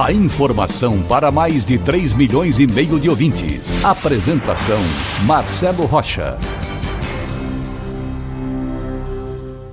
A 0.00 0.10
informação 0.10 1.02
para 1.02 1.30
mais 1.30 1.66
de 1.66 1.78
3 1.78 2.14
milhões 2.14 2.58
e 2.58 2.66
meio 2.66 2.98
de 2.98 3.10
ouvintes. 3.10 3.84
Apresentação 3.84 4.80
Marcelo 5.24 5.84
Rocha. 5.84 6.38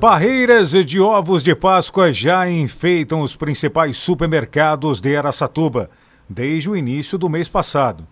Barreiras 0.00 0.72
de 0.72 1.00
ovos 1.00 1.44
de 1.44 1.54
Páscoa 1.54 2.12
já 2.12 2.50
enfeitam 2.50 3.20
os 3.20 3.36
principais 3.36 3.98
supermercados 3.98 5.00
de 5.00 5.16
Araçatuba 5.16 5.88
desde 6.28 6.68
o 6.68 6.76
início 6.76 7.16
do 7.16 7.30
mês 7.30 7.48
passado 7.48 8.06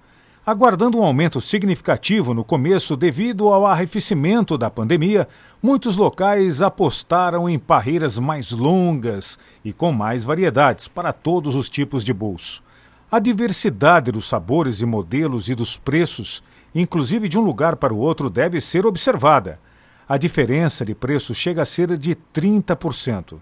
aguardando 0.49 0.99
um 0.99 1.05
aumento 1.05 1.43
significativo 1.43 2.33
no 2.33 2.43
começo 2.43 2.97
devido 2.97 3.49
ao 3.49 3.67
arrefecimento 3.67 4.57
da 4.57 4.71
pandemia, 4.71 5.29
muitos 5.63 5.95
locais 5.95 6.63
apostaram 6.63 7.47
em 7.47 7.59
parreiras 7.59 8.19
mais 8.19 8.51
longas 8.51 9.39
e 9.63 9.75
com 9.75 9.93
mais 9.93 10.25
variedades 10.25 10.89
para 10.89 11.13
todos 11.13 11.55
os 11.55 11.69
tipos 11.69 12.03
de 12.03 12.15
bolso. 12.15 12.63
A 13.13 13.19
diversidade 13.19 14.11
dos 14.11 14.27
sabores 14.27 14.81
e 14.81 14.87
modelos 14.87 15.51
e 15.51 15.55
dos 15.55 15.77
preços, 15.77 16.43
inclusive 16.75 17.29
de 17.29 17.39
um 17.39 17.43
lugar 17.43 17.77
para 17.77 17.93
o 17.93 17.99
outro, 17.99 18.31
deve 18.31 18.59
ser 18.59 18.87
observada. 18.87 19.61
A 20.09 20.17
diferença 20.17 20.83
de 20.83 20.95
preço 20.95 21.35
chega 21.35 21.61
a 21.61 21.67
ser 21.67 21.99
de 21.99 22.17
30%. 22.33 23.37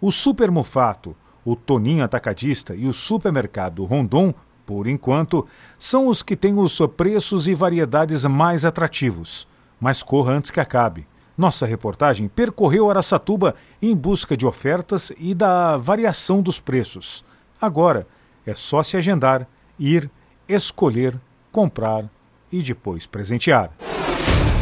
O 0.00 0.12
Super 0.12 0.52
Mufato, 0.52 1.16
o 1.44 1.56
Toninho 1.56 2.04
Atacadista 2.04 2.72
e 2.72 2.86
o 2.86 2.92
Supermercado 2.92 3.84
Rondon 3.84 4.32
por 4.66 4.88
enquanto, 4.88 5.46
são 5.78 6.08
os 6.08 6.22
que 6.22 6.36
têm 6.36 6.58
os 6.58 6.78
preços 6.96 7.46
e 7.46 7.54
variedades 7.54 8.24
mais 8.24 8.64
atrativos. 8.64 9.46
Mas 9.80 10.02
corra 10.02 10.32
antes 10.32 10.50
que 10.50 10.60
acabe. 10.60 11.06
Nossa 11.38 11.64
reportagem 11.66 12.28
percorreu 12.28 12.90
Araçatuba 12.90 13.54
em 13.80 13.94
busca 13.94 14.36
de 14.36 14.46
ofertas 14.46 15.12
e 15.18 15.34
da 15.34 15.76
variação 15.76 16.42
dos 16.42 16.58
preços. 16.58 17.24
Agora 17.60 18.06
é 18.44 18.54
só 18.54 18.82
se 18.82 18.96
agendar, 18.96 19.46
ir, 19.78 20.10
escolher, 20.48 21.14
comprar 21.52 22.08
e 22.50 22.62
depois 22.62 23.06
presentear. 23.06 23.70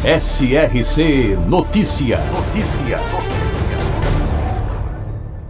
SRC 0.03 1.35
Notícia. 1.47 2.19
Notícia. 2.31 3.34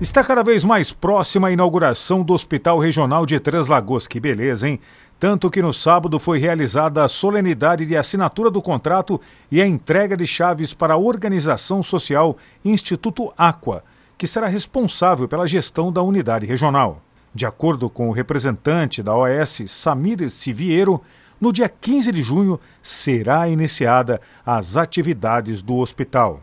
Está 0.02 0.26
cada 0.26 0.44
vez 0.44 0.66
mais 0.66 0.92
próxima 0.92 1.48
a 1.48 1.52
inauguração 1.52 2.22
do 2.22 2.34
Hospital 2.34 2.80
Regional 2.80 3.26
de 3.26 3.40
Três 3.40 3.68
Lagoas. 3.68 4.06
Que 4.06 4.20
beleza, 4.20 4.68
hein? 4.68 4.78
Tanto 5.18 5.50
que 5.50 5.62
no 5.62 5.72
sábado 5.72 6.20
foi 6.20 6.38
realizada 6.38 7.02
a 7.02 7.08
solenidade 7.08 7.86
de 7.86 7.96
assinatura 7.96 8.52
do 8.52 8.62
contrato 8.62 9.22
e 9.50 9.62
a 9.62 9.66
entrega 9.66 10.18
de 10.18 10.28
chaves 10.28 10.74
para 10.74 10.96
a 10.96 10.98
organização 10.98 11.82
social 11.82 12.36
Instituto 12.64 13.32
Aqua, 13.38 13.86
que 14.18 14.28
será 14.28 14.48
responsável 14.48 15.30
pela 15.30 15.48
gestão 15.48 15.94
da 15.94 16.02
unidade 16.02 16.46
regional. 16.46 17.02
De 17.34 17.46
acordo 17.46 17.90
com 17.90 18.10
o 18.10 18.12
representante 18.12 19.02
da 19.02 19.16
OS, 19.16 19.62
Samir 19.68 20.30
Siviero, 20.30 21.02
no 21.40 21.54
dia 21.54 21.70
15 21.70 22.12
de 22.12 22.22
junho 22.22 22.60
será 22.82 23.48
iniciada 23.48 24.20
as 24.46 24.76
atividades 24.76 25.62
do 25.62 25.78
hospital. 25.78 26.42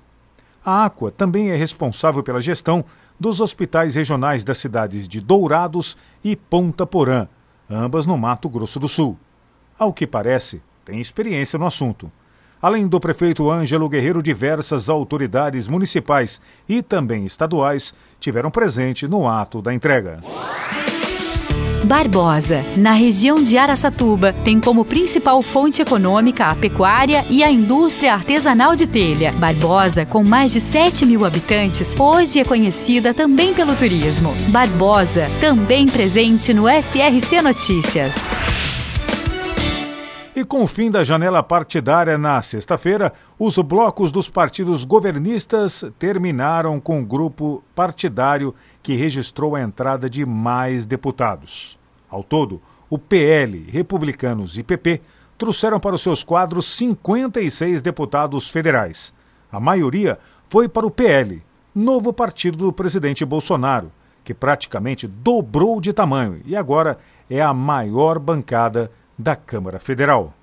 A 0.64 0.84
Aqua 0.84 1.11
também 1.11 1.51
é 1.51 1.57
responsável 1.57 2.23
pela 2.23 2.40
gestão 2.40 2.84
dos 3.18 3.40
hospitais 3.40 3.96
regionais 3.96 4.45
das 4.45 4.58
cidades 4.58 5.06
de 5.06 5.20
Dourados 5.20 5.96
e 6.23 6.34
Ponta 6.36 6.86
Porã, 6.86 7.28
ambas 7.70 8.06
no 8.06 8.17
Mato 8.18 8.48
Grosso 8.48 8.78
do 8.80 8.89
Sul. 8.89 9.18
Ao 9.78 9.92
que 9.92 10.06
parece, 10.06 10.62
tem 10.84 11.00
experiência 11.00 11.58
no 11.58 11.67
assunto. 11.67 12.11
Além 12.61 12.86
do 12.86 13.01
prefeito 13.01 13.51
Ângelo 13.51 13.89
Guerreiro, 13.89 14.22
diversas 14.22 14.89
autoridades 14.89 15.67
municipais 15.67 16.40
e 16.68 16.80
também 16.80 17.27
estaduais 17.27 17.92
tiveram 18.20 18.51
presente 18.51 19.08
no 19.08 19.28
ato 19.28 19.61
da 19.61 19.74
entrega. 19.74 20.20
Barbosa, 21.85 22.65
na 22.77 22.93
região 22.93 23.43
de 23.43 23.59
Araçatuba, 23.59 24.33
tem 24.45 24.61
como 24.61 24.85
principal 24.85 25.43
fonte 25.43 25.83
econômica 25.83 26.47
a 26.47 26.55
pecuária 26.55 27.25
e 27.29 27.43
a 27.43 27.51
indústria 27.51 28.15
artesanal 28.15 28.77
de 28.77 28.87
telha. 28.87 29.33
Barbosa, 29.33 30.07
com 30.07 30.23
mais 30.23 30.53
de 30.53 30.61
7 30.61 31.05
mil 31.05 31.25
habitantes, 31.25 31.95
hoje 31.98 32.39
é 32.39 32.45
conhecida 32.45 33.13
também 33.13 33.53
pelo 33.53 33.75
turismo. 33.75 34.33
Barbosa, 34.48 35.29
também 35.41 35.87
presente 35.87 36.55
no 36.55 36.69
SRC 36.69 37.43
Notícias. 37.43 38.61
E 40.42 40.45
com 40.45 40.64
o 40.64 40.67
fim 40.67 40.91
da 40.91 41.05
janela 41.05 41.41
partidária 41.41 42.19
na 42.19 42.42
sexta-feira, 42.42 43.13
os 43.39 43.57
blocos 43.58 44.11
dos 44.11 44.29
partidos 44.29 44.85
governistas 44.85 45.85
terminaram 46.01 46.80
com 46.80 47.01
o 47.01 47.07
grupo 47.07 47.63
partidário 47.77 48.52
que 48.83 48.97
registrou 48.97 49.55
a 49.55 49.61
entrada 49.61 50.11
de 50.11 50.27
mais 50.27 50.85
deputados. 50.85 51.79
Ao 52.11 52.25
todo, 52.25 52.61
o 52.91 52.98
PL, 52.98 53.70
Republicanos 53.70 54.58
e 54.58 54.64
PP 54.64 55.01
trouxeram 55.39 55.79
para 55.79 55.95
os 55.95 56.02
seus 56.02 56.25
quadros 56.25 56.67
56 56.67 57.81
deputados 57.81 58.48
federais. 58.48 59.14
A 59.48 59.61
maioria 59.61 60.19
foi 60.48 60.69
para 60.69 60.85
o 60.85 60.91
PL, 60.91 61.41
novo 61.73 62.13
partido 62.13 62.58
do 62.58 62.73
presidente 62.73 63.25
Bolsonaro, 63.25 63.92
que 64.25 64.35
praticamente 64.35 65.07
dobrou 65.07 65.81
de 65.81 65.92
tamanho 65.92 66.41
e 66.45 66.57
agora 66.57 66.98
é 67.31 67.41
a 67.41 67.55
maior 67.55 68.19
bancada 68.19 68.91
da 69.22 69.36
Câmara 69.36 69.78
Federal. 69.78 70.34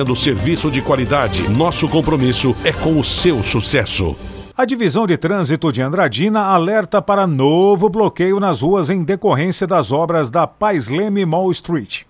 oferecendo 0.00 0.16
serviço 0.16 0.70
de 0.70 0.80
qualidade. 0.80 1.48
Nosso 1.48 1.88
compromisso 1.88 2.56
é 2.64 2.72
com 2.72 2.98
o 2.98 3.04
seu 3.04 3.42
sucesso. 3.42 4.16
A 4.56 4.64
Divisão 4.64 5.06
de 5.06 5.16
Trânsito 5.16 5.72
de 5.72 5.80
Andradina 5.80 6.42
alerta 6.42 7.00
para 7.00 7.26
novo 7.26 7.88
bloqueio 7.88 8.38
nas 8.40 8.62
ruas 8.62 8.90
em 8.90 9.02
decorrência 9.02 9.66
das 9.66 9.92
obras 9.92 10.30
da 10.30 10.46
Pais 10.46 10.88
Leme 10.88 11.24
Mall 11.24 11.50
Street. 11.50 12.02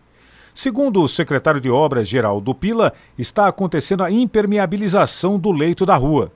Segundo 0.54 1.02
o 1.02 1.08
secretário 1.08 1.60
de 1.60 1.70
Obras 1.70 2.08
Geraldo 2.08 2.54
Pila, 2.54 2.92
está 3.16 3.46
acontecendo 3.46 4.02
a 4.02 4.10
impermeabilização 4.10 5.38
do 5.38 5.52
leito 5.52 5.86
da 5.86 5.96
rua. 5.96 6.32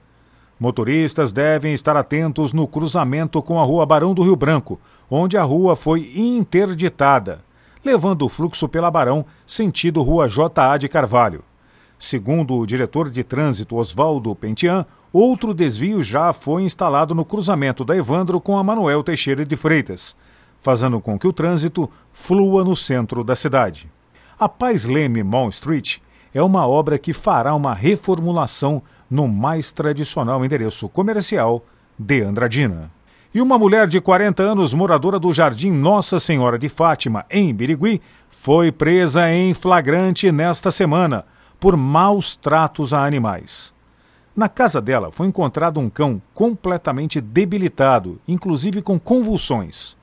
Motoristas 0.59 1.33
devem 1.33 1.75
estar 1.75 1.97
atentos 1.97 2.53
no 2.53 2.67
cruzamento 2.67 3.43
com 3.43 3.61
a 3.61 3.65
Rua 3.65 3.85
Barão 3.85 4.15
do 4.15 4.23
Rio 4.23 4.37
Branco, 4.37 4.81
onde 5.11 5.37
a 5.37 5.43
rua 5.43 5.75
foi 5.75 6.13
interditada, 6.15 7.41
levando 7.85 8.23
o 8.23 8.29
fluxo 8.29 8.69
pela 8.69 8.91
Barão 8.91 9.27
sentido 9.47 10.03
Rua 10.03 10.29
J.A. 10.29 10.77
de 10.79 10.89
Carvalho. 10.89 11.45
Segundo 11.99 12.55
o 12.57 12.67
diretor 12.67 13.11
de 13.11 13.23
trânsito 13.23 13.77
Oswaldo 13.77 14.35
Pentian, 14.35 14.85
outro 15.13 15.55
desvio 15.55 16.03
já 16.03 16.33
foi 16.33 16.63
instalado 16.63 17.15
no 17.15 17.25
cruzamento 17.25 17.85
da 17.85 17.97
Evandro 17.97 18.41
com 18.41 18.59
a 18.59 18.65
Manuel 18.65 19.03
Teixeira 19.03 19.45
de 19.45 19.57
Freitas, 19.57 20.17
fazendo 20.61 21.01
com 21.01 21.19
que 21.19 21.27
o 21.27 21.33
trânsito 21.33 21.89
flua 22.13 22.65
no 22.65 22.75
centro 22.75 23.23
da 23.23 23.37
cidade. 23.37 23.91
A 24.39 24.49
Paz 24.49 24.85
Leme 24.85 25.23
Mall 25.23 25.49
Street 25.51 25.99
é 26.33 26.43
uma 26.43 26.67
obra 26.67 26.99
que 26.99 27.13
fará 27.13 27.55
uma 27.55 27.73
reformulação 27.73 28.83
no 29.09 29.29
mais 29.29 29.73
tradicional 29.73 30.45
endereço 30.45 30.89
comercial 30.89 31.65
de 31.97 32.23
Andradina. 32.23 32.91
E 33.35 33.43
uma 33.43 33.59
mulher 33.59 33.89
de 33.89 34.01
40 34.01 34.45
anos, 34.45 34.73
moradora 34.73 35.19
do 35.19 35.33
Jardim 35.33 35.73
Nossa 35.73 36.21
Senhora 36.21 36.57
de 36.57 36.69
Fátima, 36.69 37.27
em 37.29 37.53
Birigui, 37.53 38.01
foi 38.31 38.71
presa 38.71 39.29
em 39.29 39.53
flagrante 39.53 40.31
nesta 40.31 40.71
semana 40.71 41.25
por 41.59 41.77
maus 41.77 42.37
tratos 42.37 42.95
a 42.95 43.05
animais. 43.05 43.75
Na 44.37 44.49
casa 44.49 44.81
dela 44.81 45.11
foi 45.11 45.27
encontrado 45.27 45.81
um 45.81 45.91
cão 45.91 46.23
completamente 46.33 47.21
debilitado, 47.21 48.21
inclusive 48.29 48.81
com 48.81 49.01
convulsões. 49.01 49.97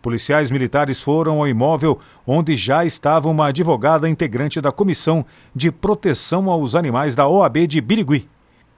Policiais 0.00 0.48
militares 0.48 1.00
foram 1.02 1.40
ao 1.40 1.48
imóvel 1.48 1.98
onde 2.24 2.54
já 2.54 2.84
estava 2.84 3.28
uma 3.28 3.48
advogada 3.48 4.08
integrante 4.08 4.60
da 4.60 4.70
Comissão 4.70 5.26
de 5.52 5.72
Proteção 5.72 6.48
aos 6.48 6.76
Animais 6.76 7.16
da 7.16 7.26
OAB 7.26 7.66
de 7.66 7.80
Birigui. 7.80 8.28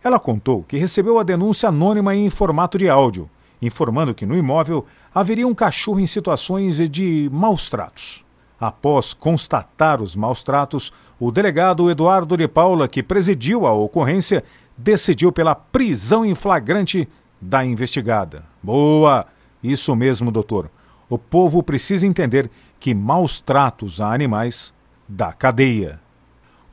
Ela 0.02 0.18
contou 0.18 0.62
que 0.62 0.78
recebeu 0.78 1.18
a 1.18 1.22
denúncia 1.22 1.68
anônima 1.68 2.16
em 2.16 2.30
formato 2.30 2.78
de 2.78 2.88
áudio, 2.88 3.28
informando 3.62 4.14
que 4.14 4.26
no 4.26 4.37
imóvel 4.37 4.85
haveria 5.14 5.47
um 5.47 5.55
cachorro 5.55 6.00
em 6.00 6.06
situações 6.06 6.76
de 6.91 7.31
maus 7.32 7.70
tratos. 7.70 8.25
Após 8.61 9.14
constatar 9.14 10.03
os 10.03 10.14
maus 10.14 10.43
tratos, 10.43 10.93
o 11.19 11.31
delegado 11.31 11.91
Eduardo 11.91 12.37
de 12.37 12.47
Paula, 12.47 12.87
que 12.87 13.03
presidiu 13.03 13.67
a 13.67 13.73
ocorrência, 13.73 14.44
decidiu 14.76 15.32
pela 15.32 15.55
prisão 15.55 16.25
em 16.25 16.35
flagrante 16.35 17.09
da 17.41 17.64
investigada. 17.64 18.44
Boa! 18.62 19.26
Isso 19.62 19.94
mesmo, 19.97 20.31
doutor 20.31 20.69
o 21.12 21.19
povo 21.19 21.62
precisa 21.62 22.06
entender 22.06 22.50
que 22.81 22.94
maus 22.94 23.38
tratos 23.38 24.00
a 24.00 24.14
animais 24.14 24.73
dá 25.06 25.31
cadeia. 25.31 26.00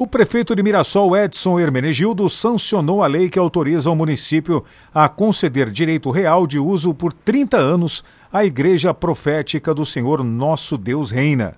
O 0.02 0.08
prefeito 0.08 0.56
de 0.56 0.64
Mirassol, 0.64 1.14
Edson 1.18 1.60
Hermenegildo, 1.60 2.30
sancionou 2.30 3.04
a 3.04 3.08
lei 3.08 3.30
que 3.30 3.38
autoriza 3.38 3.92
o 3.92 3.96
município 3.98 4.64
a 4.94 5.10
conceder 5.10 5.70
direito 5.70 6.10
real 6.10 6.48
de 6.48 6.58
uso 6.58 6.94
por 6.94 7.12
30 7.12 7.58
anos 7.58 8.02
à 8.32 8.46
Igreja 8.46 8.94
Profética 8.94 9.74
do 9.74 9.86
Senhor 9.86 10.24
Nosso 10.24 10.78
Deus 10.78 11.12
Reina. 11.12 11.56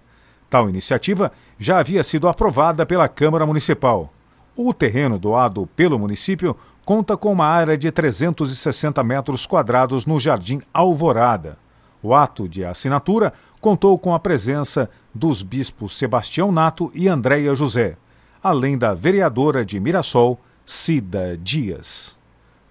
Tal 0.49 0.67
iniciativa 0.67 1.31
já 1.59 1.77
havia 1.77 2.03
sido 2.03 2.27
aprovada 2.27 2.83
pela 2.83 3.07
Câmara 3.07 3.45
Municipal. 3.45 4.11
O 4.55 4.73
terreno 4.73 5.19
doado 5.19 5.69
pelo 5.75 5.99
município 5.99 6.57
conta 6.83 7.15
com 7.15 7.31
uma 7.31 7.45
área 7.45 7.77
de 7.77 7.91
360 7.91 9.03
metros 9.03 9.45
quadrados 9.45 10.07
no 10.07 10.19
Jardim 10.19 10.63
Alvorada. 10.73 11.59
O 12.01 12.15
ato 12.15 12.49
de 12.49 12.65
assinatura 12.65 13.33
contou 13.59 13.99
com 13.99 14.15
a 14.15 14.19
presença 14.19 14.89
dos 15.13 15.43
bispos 15.43 15.95
Sebastião 15.95 16.51
Nato 16.51 16.91
e 16.95 17.07
Andréia 17.07 17.53
José, 17.53 17.97
além 18.43 18.77
da 18.77 18.93
vereadora 18.93 19.65
de 19.65 19.79
Mirassol, 19.79 20.39
Cida 20.65 21.37
Dias. 21.37 22.17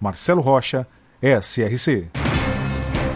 Marcelo 0.01 0.41
Rocha, 0.41 0.87
SRC. 1.23 2.09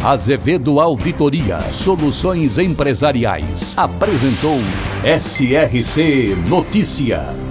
Azevedo 0.04 0.80
Auditoria 0.80 1.60
Soluções 1.72 2.58
Empresariais 2.58 3.76
apresentou 3.78 4.58
SRC 5.02 6.36
Notícia. 6.46 7.43